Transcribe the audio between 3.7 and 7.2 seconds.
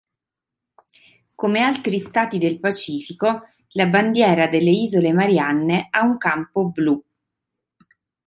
la bandiera delle Isole Marianne ha un campo blu.